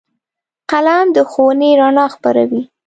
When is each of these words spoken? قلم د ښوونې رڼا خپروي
قلم 0.71 1.07
د 1.15 1.17
ښوونې 1.31 1.69
رڼا 1.79 2.05
خپروي 2.13 2.61